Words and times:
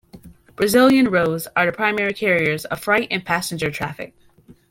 Brazilian 0.55 1.09
roads 1.09 1.47
are 1.55 1.67
the 1.67 1.71
primary 1.71 2.11
carriers 2.11 2.65
of 2.65 2.79
freight 2.81 3.09
and 3.11 3.23
passenger 3.23 3.69
traffic. 3.69 4.15